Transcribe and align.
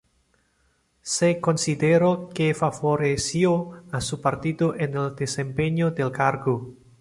Se 1.03 1.39
consideró 1.39 2.29
que 2.33 2.55
favoreció 2.55 3.83
a 3.91 4.01
su 4.01 4.19
partido 4.19 4.73
en 4.75 4.97
el 4.97 5.15
desempeño 5.15 5.91
del 5.91 6.11
cargo. 6.11 6.73